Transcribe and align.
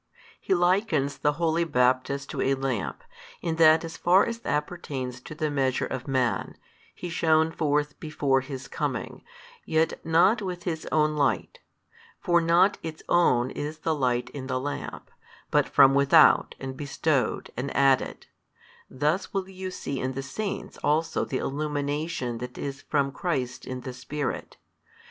He 0.39 0.55
likens 0.55 1.19
the 1.19 1.33
holy 1.33 1.63
Baptist 1.63 2.31
to 2.31 2.41
a 2.41 2.55
lamp, 2.55 3.03
in 3.43 3.57
that 3.57 3.83
as 3.85 3.97
far 3.97 4.25
as 4.25 4.41
appertains 4.43 5.21
to 5.21 5.35
the 5.35 5.51
measure 5.51 5.85
of 5.85 6.07
man, 6.07 6.55
he 6.95 7.07
shone 7.07 7.51
forth 7.51 7.99
before 7.99 8.41
His 8.41 8.67
Coming, 8.67 9.23
yet 9.63 10.03
not 10.03 10.41
with 10.41 10.63
his 10.63 10.87
own 10.91 11.15
light: 11.15 11.59
for 12.19 12.41
not 12.41 12.79
its 12.81 13.03
own 13.09 13.51
is 13.51 13.77
the 13.77 13.93
light 13.93 14.31
in 14.31 14.47
the 14.47 14.59
lamp, 14.59 15.11
but 15.51 15.69
from 15.69 15.93
without 15.93 16.55
and 16.59 16.75
bestowed 16.75 17.51
and 17.55 17.69
added: 17.77 18.25
thus 18.89 19.35
will 19.35 19.47
you 19.47 19.69
see 19.69 19.99
in 19.99 20.13
the 20.13 20.23
saints 20.23 20.79
also 20.79 21.23
the 21.25 21.37
illumination 21.37 22.39
that 22.39 22.57
is 22.57 22.81
from 22.81 23.11
Christ 23.11 23.67
in 23.67 23.81
the 23.81 23.93
Spirit. 23.93 24.57